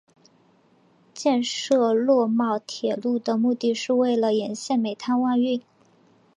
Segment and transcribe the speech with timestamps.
[1.13, 5.61] 建设洛茂铁路的目的是为了沿线煤炭外运。